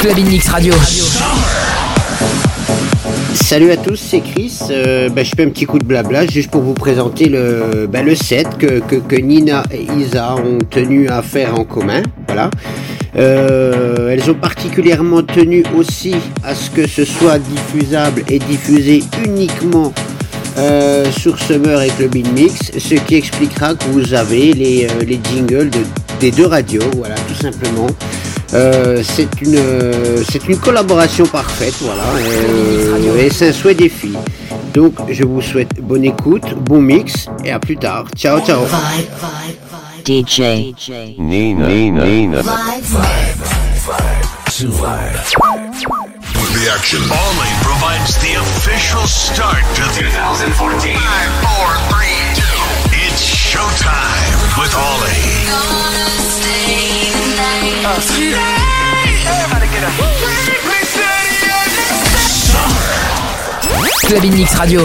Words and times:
Club 0.00 0.14
Radio. 0.46 0.74
Salut 3.34 3.72
à 3.72 3.76
tous, 3.76 3.96
c'est 3.96 4.20
Chris. 4.20 4.56
Euh, 4.70 5.08
bah, 5.08 5.24
je 5.24 5.32
fais 5.36 5.42
un 5.42 5.48
petit 5.48 5.66
coup 5.66 5.80
de 5.80 5.84
blabla 5.84 6.24
juste 6.26 6.52
pour 6.52 6.62
vous 6.62 6.74
présenter 6.74 7.28
le, 7.28 7.88
bah, 7.90 7.98
set 8.14 8.46
que, 8.58 9.16
Nina 9.20 9.64
et 9.72 9.88
Isa 9.98 10.36
ont 10.36 10.58
tenu 10.58 11.08
à 11.08 11.20
faire 11.22 11.58
en 11.58 11.64
commun. 11.64 12.02
Voilà. 12.28 12.48
Euh, 13.16 14.10
elles 14.10 14.30
ont 14.30 14.34
particulièrement 14.34 15.22
tenu 15.22 15.64
aussi 15.76 16.14
à 16.44 16.54
ce 16.54 16.70
que 16.70 16.86
ce 16.86 17.04
soit 17.04 17.40
diffusable 17.40 18.22
et 18.28 18.38
diffusé 18.38 19.02
uniquement 19.26 19.92
euh, 20.58 21.10
sur 21.10 21.40
Summer 21.40 21.82
et 21.82 21.88
Club 21.88 22.14
In 22.14 22.30
Mix, 22.34 22.70
ce 22.78 22.94
qui 22.94 23.16
expliquera 23.16 23.74
que 23.74 23.84
vous 23.86 24.14
avez 24.14 24.52
les, 24.52 24.86
les 25.04 25.20
jingles 25.32 25.70
de, 25.70 25.80
des 26.20 26.30
deux 26.30 26.46
radios, 26.46 26.82
voilà, 26.94 27.16
tout 27.26 27.42
simplement. 27.42 27.88
Euh, 28.54 29.02
c'est 29.04 29.28
une 29.42 29.58
c'est 30.30 30.48
une 30.48 30.56
collaboration 30.58 31.26
parfaite, 31.26 31.74
voilà, 31.80 32.02
euh, 32.16 33.18
et 33.18 33.30
c'est 33.30 33.48
un 33.48 33.52
souhait 33.52 33.74
des 33.74 33.90
filles. 33.90 34.16
Donc 34.72 34.94
je 35.10 35.24
vous 35.24 35.42
souhaite 35.42 35.80
bonne 35.80 36.04
écoute, 36.04 36.54
bon 36.62 36.80
mix 36.80 37.26
et 37.44 37.50
à 37.50 37.58
plus 37.58 37.76
tard. 37.76 38.06
Ciao 38.16 38.40
ciao. 38.40 38.64
DJ 40.06 40.72
Nina 41.18 41.66
Nina 41.68 42.04
Nina 42.04 42.38
With 46.34 46.54
the 46.54 46.70
action. 46.72 47.00
Only 47.02 47.50
provides 47.62 48.16
the 48.18 48.34
official 48.40 49.06
start 49.06 49.62
to 49.76 49.82
2014. 50.00 50.94
5, 50.94 51.02
4, 51.42 51.76
3, 51.90 52.06
2. 52.34 52.42
It's 53.06 53.22
showtime 53.22 54.58
with 54.58 54.74
Ollie. 54.74 56.17
Club 64.08 64.24
in 64.24 64.32
Mix 64.32 64.58
Radio. 64.58 64.82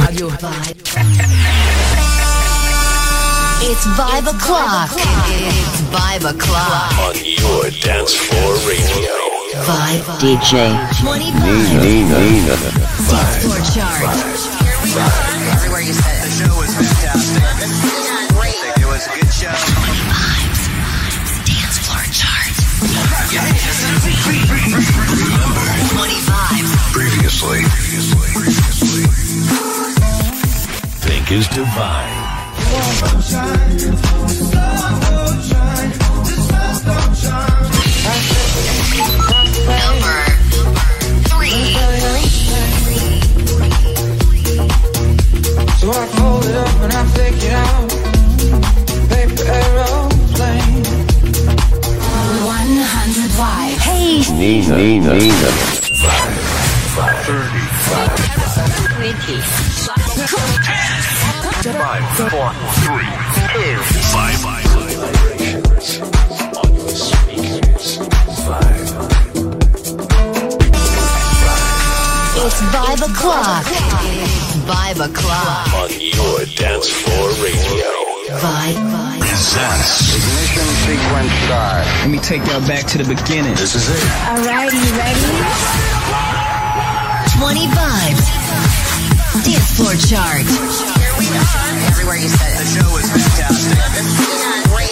It's 3.62 3.86
vibe 3.96 4.28
o'clock. 4.28 4.90
It's 5.30 5.82
vibe 5.94 6.26
o'clock. 6.34 6.98
On 6.98 7.16
your 7.24 7.70
dance 7.80 8.14
floor 8.16 8.56
radio. 8.68 9.14
Vibe 9.64 10.04
DJ 10.20 10.76
25 11.00 11.44
Nina 11.80 12.20
Nina 12.20 12.58
floor 13.38 13.62
chart. 13.70 14.10
Everywhere 15.54 15.82
you 15.82 15.94
said 15.94 16.16
it. 16.18 16.26
The 16.26 16.32
show 16.34 16.52
was 16.58 16.74
fantastic. 16.74 17.44
It 18.82 18.88
was 18.88 19.06
a 19.06 19.10
good 19.14 19.32
show. 19.32 20.33
Previously. 26.92 27.64
Think 31.00 31.32
is 31.32 31.48
divine. 31.48 32.34
number 39.70 40.20
3. 41.30 41.50
So 45.80 45.90
I 45.90 46.06
fold 46.08 46.46
it 46.46 46.56
up 46.56 46.82
and 46.82 46.94
I 46.94 47.06
it 47.44 47.54
out. 47.54 47.93
Nina 54.44 54.76
Nina 54.76 55.14
Nina 55.14 55.52
Five, 61.64 62.04
four, 62.18 62.52
three, 62.84 63.12
two, 63.40 63.78
five, 64.12 64.36
five, 64.44 64.68
vibrations 65.00 66.12
on 66.58 66.70
your 66.76 66.90
speakers. 66.90 67.88
Five. 68.44 68.80
it's 72.36 72.60
vibe 72.74 73.04
o'clock. 73.10 73.64
It's 73.64 74.56
vibe 74.68 75.00
o'clock. 75.10 75.74
On 75.74 75.90
your 76.02 76.40
dance 76.58 76.90
floor 76.90 77.30
radio. 77.42 78.03
Vibe. 78.34 79.20
Presents. 79.20 80.16
Ignition 80.16 80.66
sequence 80.82 81.32
start. 81.46 81.86
Let 82.02 82.10
me 82.10 82.18
take 82.18 82.42
y'all 82.48 82.66
back 82.66 82.86
to 82.88 82.98
the 82.98 83.06
beginning. 83.06 83.54
This 83.54 83.76
is 83.76 83.88
it. 83.90 84.02
Alrighty, 84.26 84.74
you 84.74 84.94
ready? 84.98 85.22
25 87.38 88.44
Dance 89.46 89.78
floor 89.78 89.94
chart. 90.10 90.46
Everywhere 91.90 92.18
you 92.18 92.30
said 92.30 92.54
it. 92.54 92.58
The 92.58 92.66
show 92.74 92.90
was 92.94 93.06
fantastic. 93.12 94.83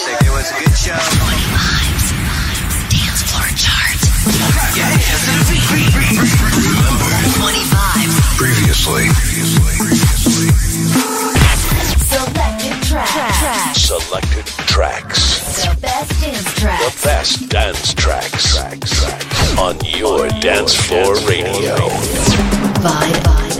On 19.72 19.86
your 19.86 20.28
dance 20.40 20.74
floor 20.74 21.14
radio. 21.26 21.74
Vibe. 22.84 23.51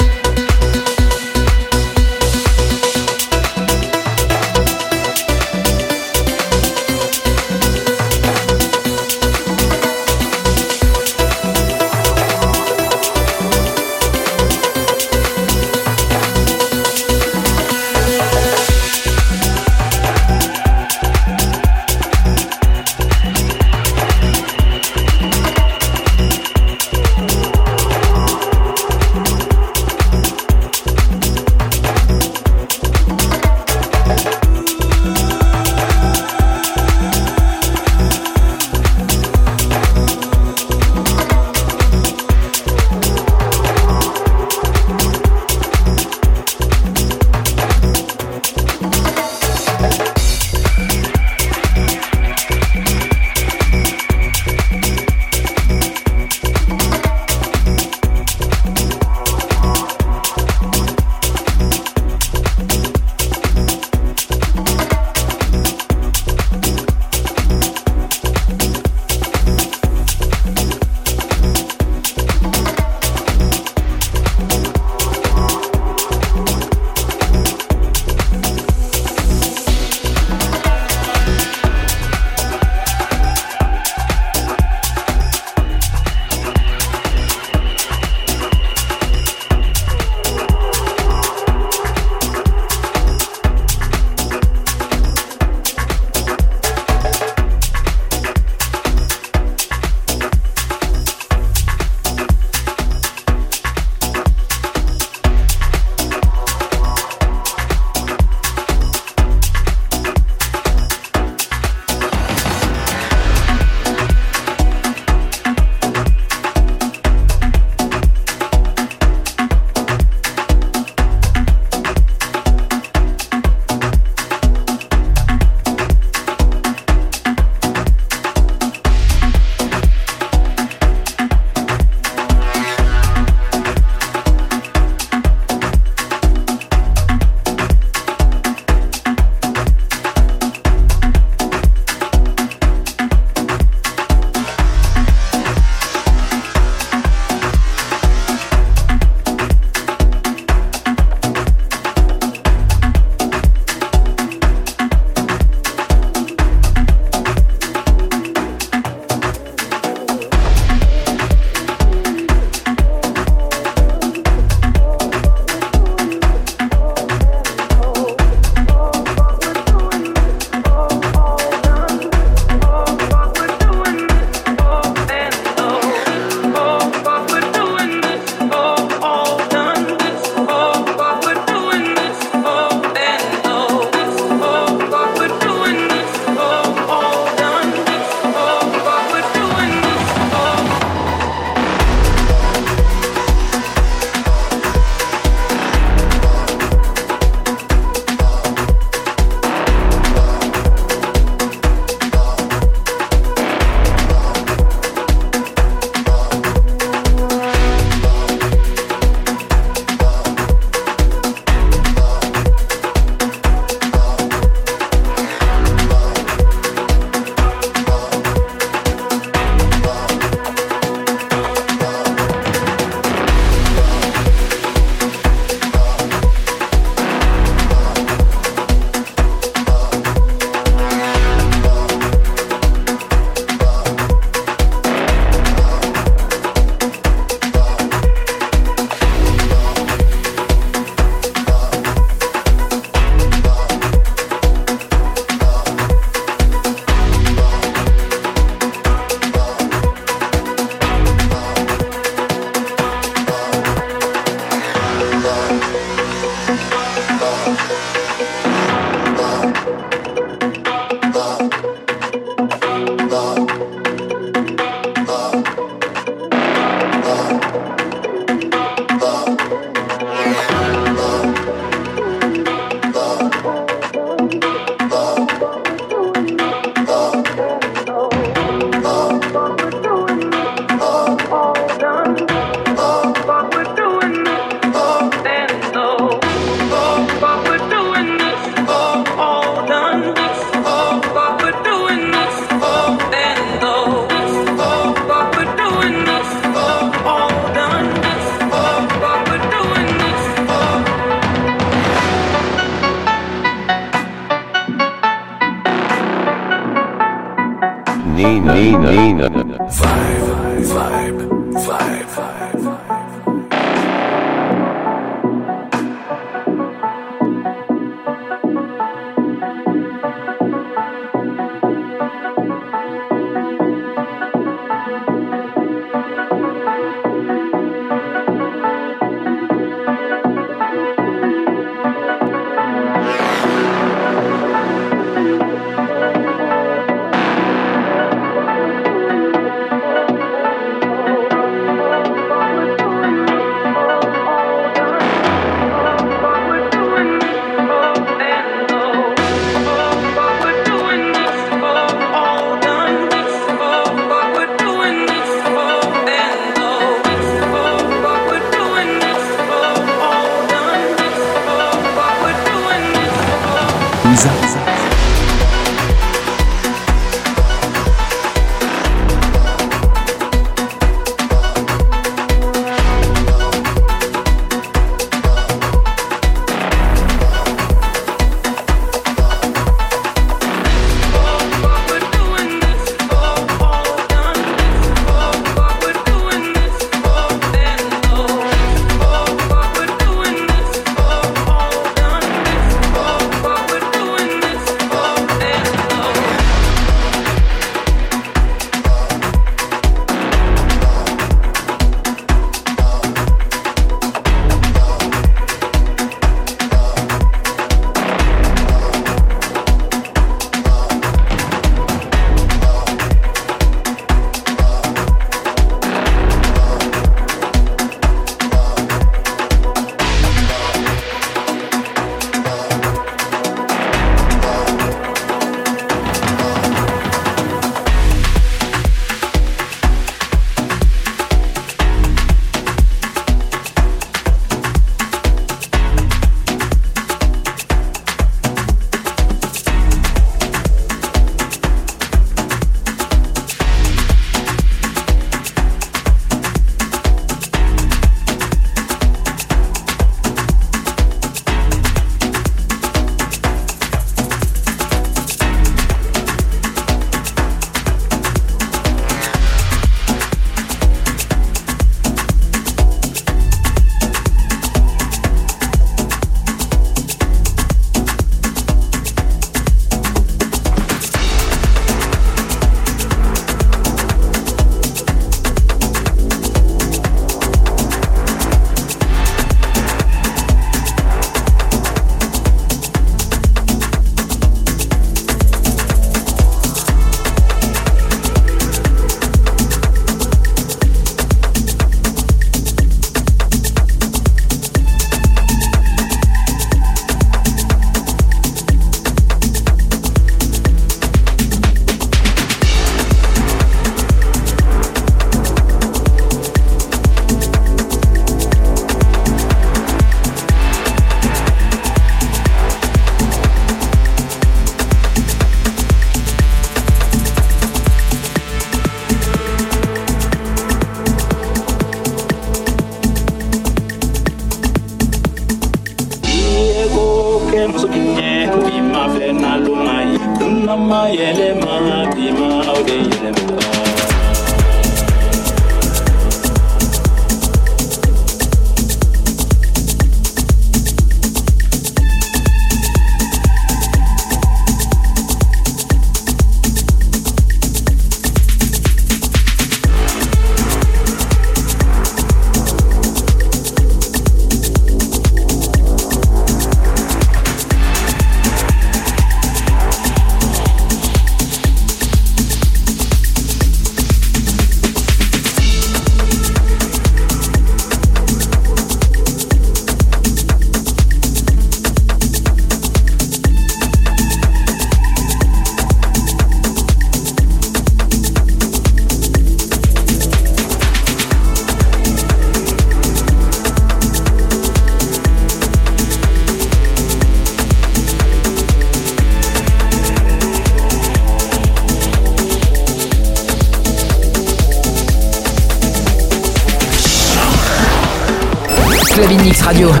Radio. 599.71 600.00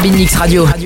Club 0.00 0.14
Radio. 0.34 0.79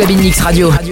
Club 0.00 0.16
Mix 0.16 0.40
Radio. 0.40 0.89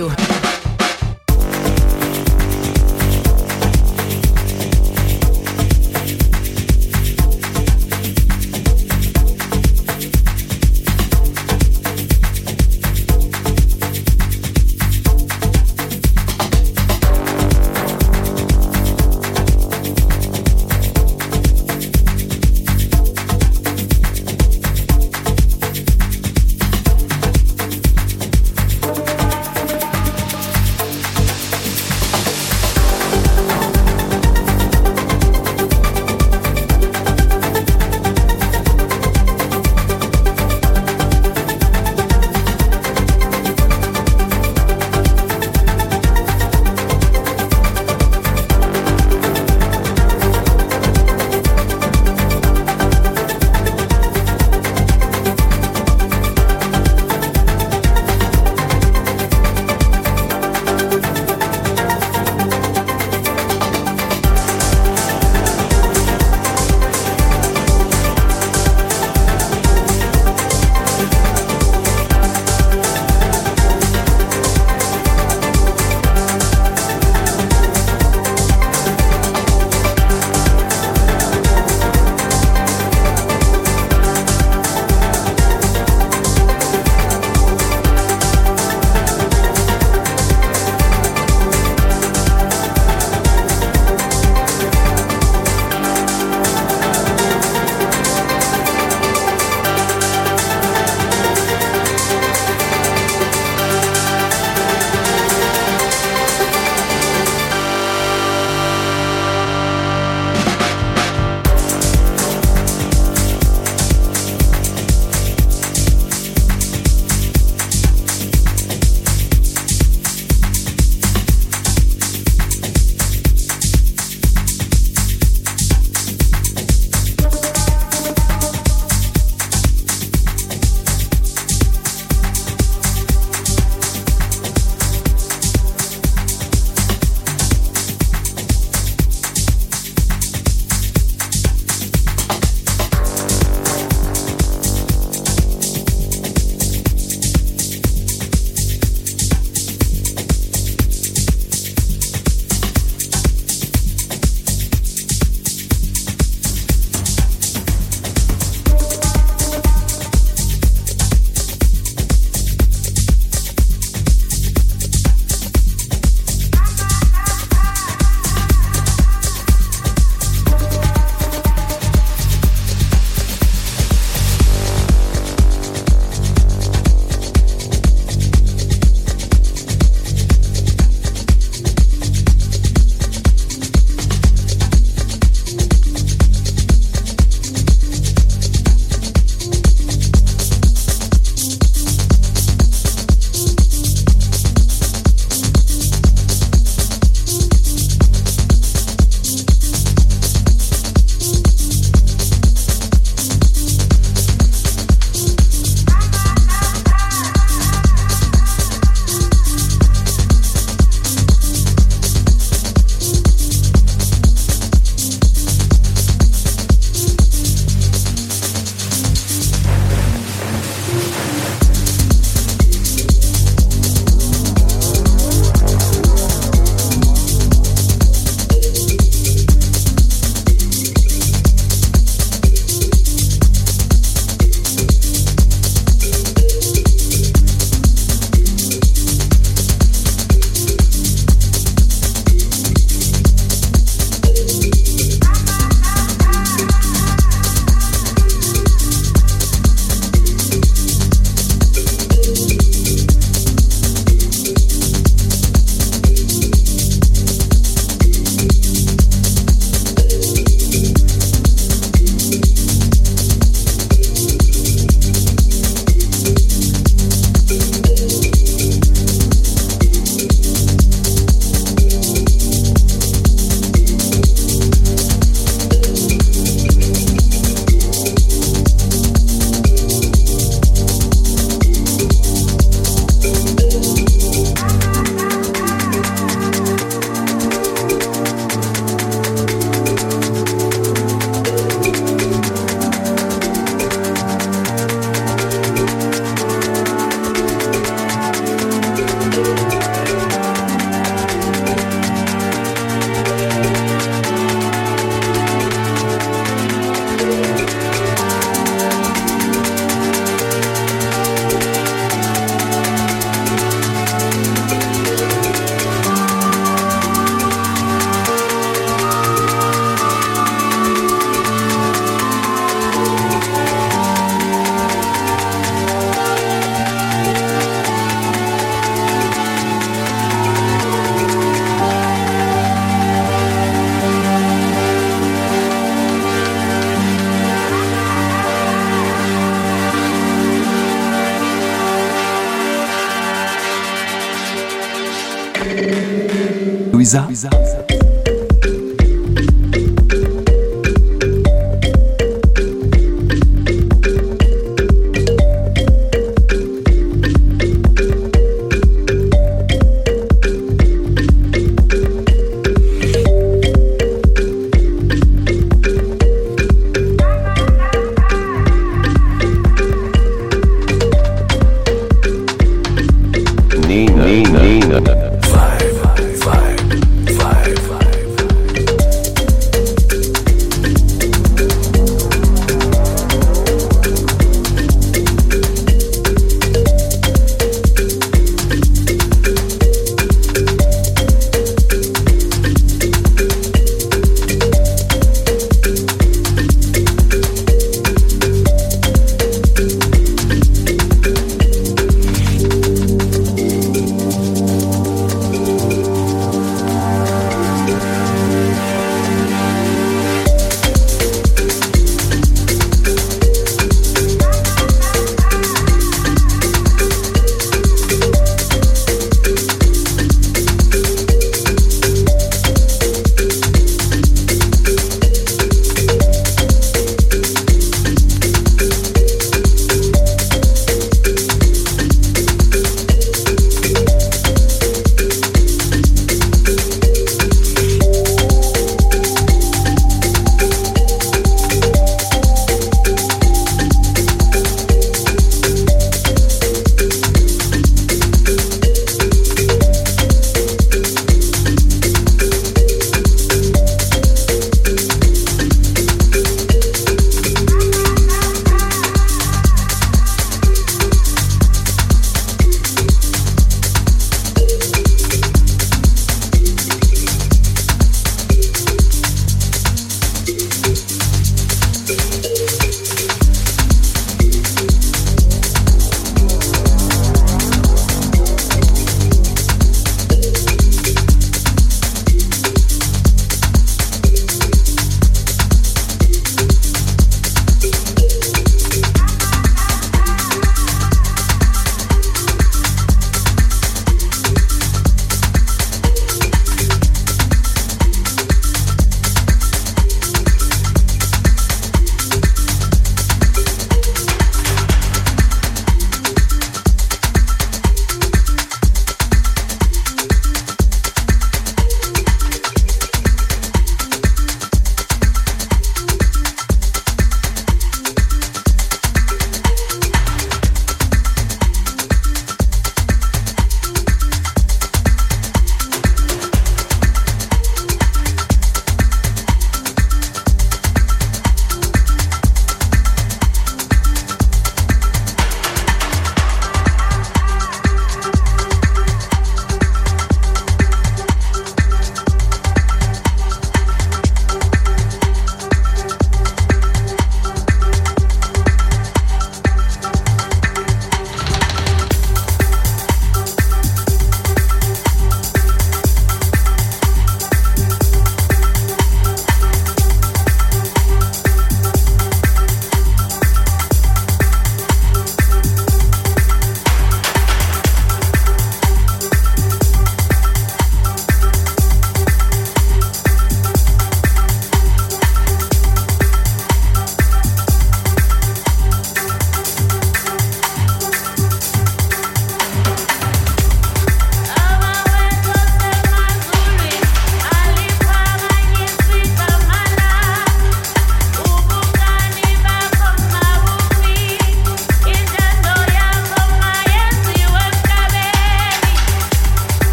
Isa. 347.08 347.24
Nina, 347.26 347.67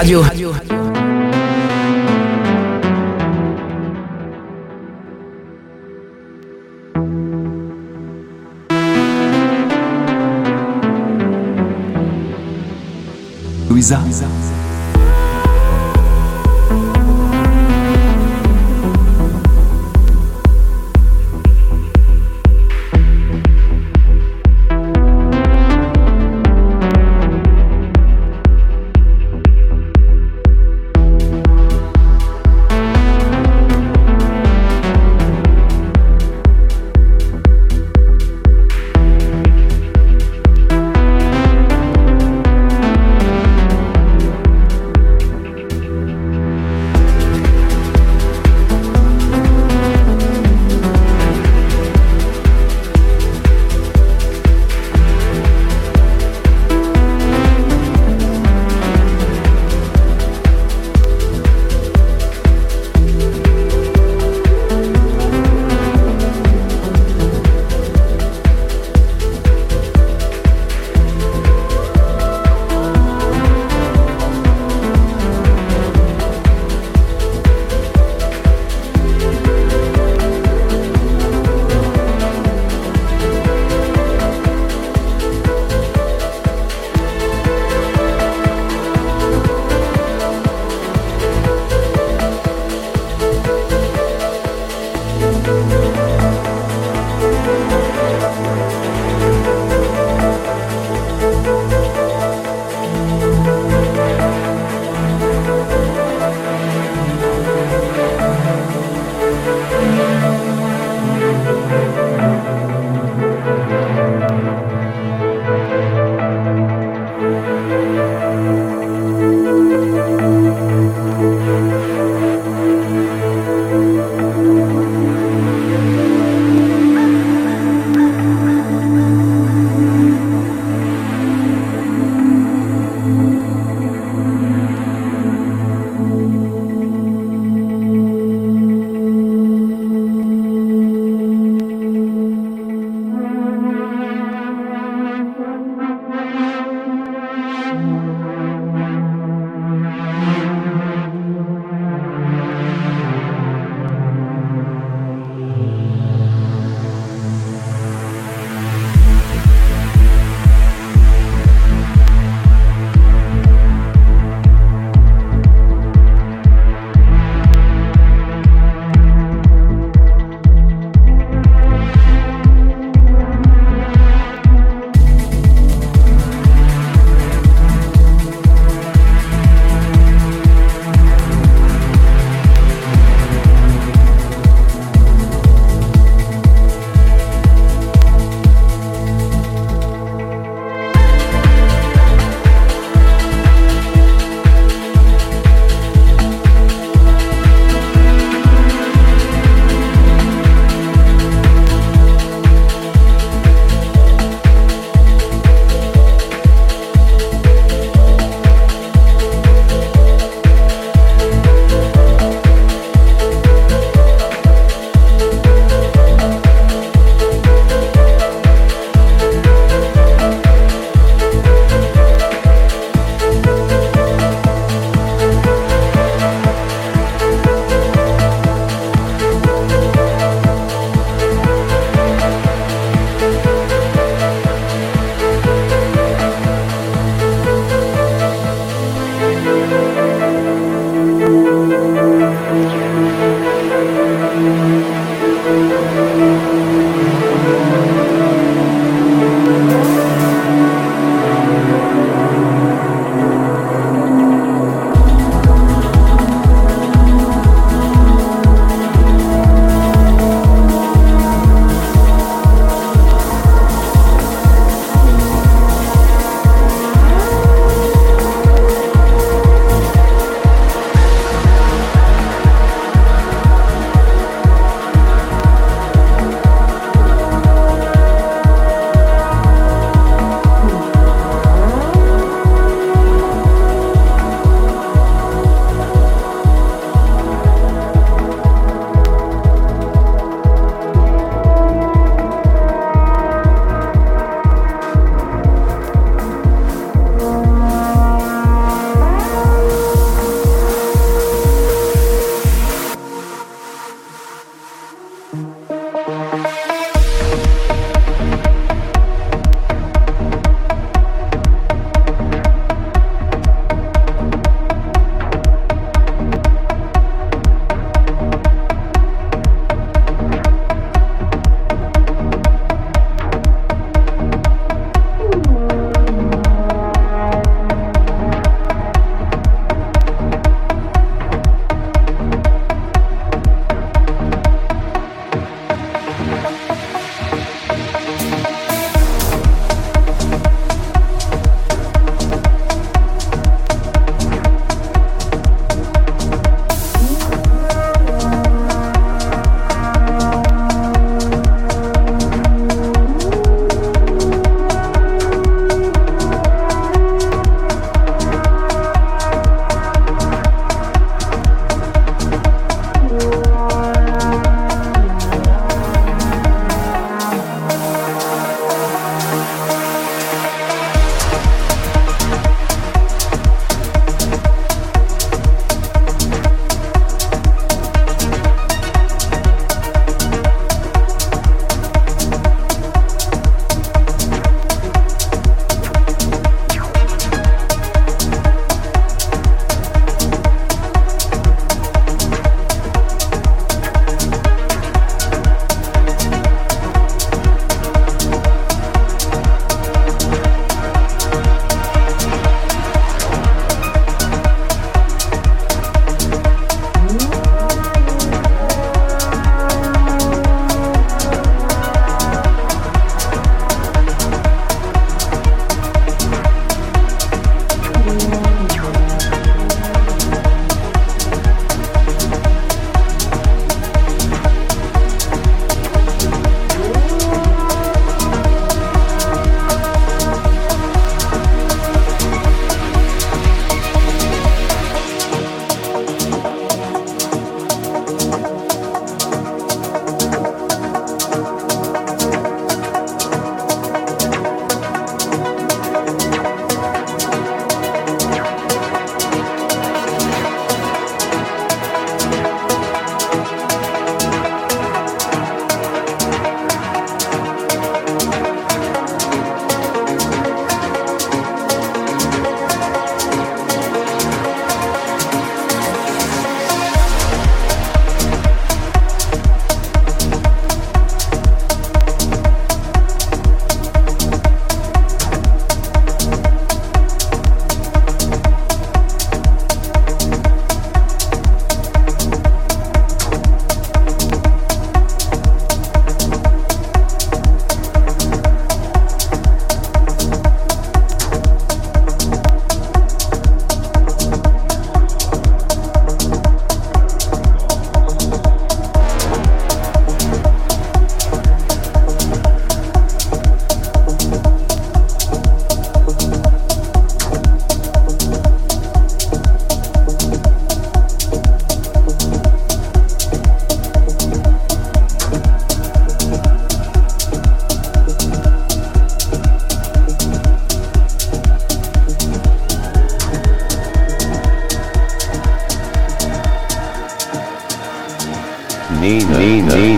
Radio. 0.00 0.29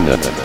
Nina, 0.03 0.42